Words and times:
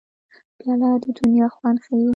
پیاله 0.57 0.89
د 1.03 1.05
دنیا 1.19 1.47
خوند 1.55 1.77
ښيي. 1.83 2.07